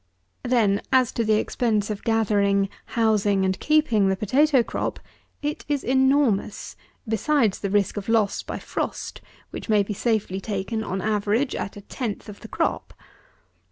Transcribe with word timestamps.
Then, 0.41 0.81
as 0.91 1.11
to 1.11 1.23
the 1.23 1.35
expense 1.35 1.91
of 1.91 2.03
gathering, 2.03 2.69
housing, 2.97 3.45
and 3.45 3.59
keeping 3.59 4.09
the 4.09 4.15
potatoe 4.17 4.63
crop, 4.63 4.99
it 5.43 5.63
is 5.67 5.83
enormous, 5.83 6.75
besides 7.07 7.59
the 7.59 7.69
risk 7.69 7.97
of 7.97 8.09
loss 8.09 8.41
by 8.41 8.57
frost, 8.57 9.21
which 9.51 9.69
may 9.69 9.83
be 9.83 9.93
safely 9.93 10.41
taken, 10.41 10.83
on 10.83 11.01
an 11.01 11.07
average, 11.07 11.53
at 11.55 11.77
a 11.77 11.81
tenth 11.81 12.27
of 12.29 12.39
the 12.39 12.47
crop. 12.47 12.95